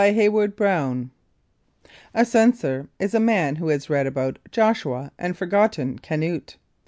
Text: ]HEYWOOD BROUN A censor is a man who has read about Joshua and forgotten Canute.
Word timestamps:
]HEYWOOD 0.01 0.55
BROUN 0.55 1.11
A 2.15 2.25
censor 2.25 2.89
is 2.97 3.13
a 3.13 3.19
man 3.19 3.57
who 3.57 3.67
has 3.67 3.87
read 3.87 4.07
about 4.07 4.39
Joshua 4.49 5.11
and 5.19 5.37
forgotten 5.37 5.99
Canute. 5.99 6.57